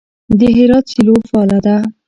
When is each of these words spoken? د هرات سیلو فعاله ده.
د 0.39 0.41
هرات 0.55 0.85
سیلو 0.91 1.15
فعاله 1.29 1.59
ده. 1.65 1.75